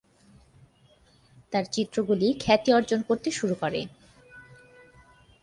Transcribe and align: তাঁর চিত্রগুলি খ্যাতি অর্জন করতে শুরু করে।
তাঁর 1.53 1.65
চিত্রগুলি 1.71 2.27
খ্যাতি 2.39 2.69
অর্জন 2.73 2.99
করতে 3.01 3.29
শুরু 3.31 3.55
করে। 3.55 3.81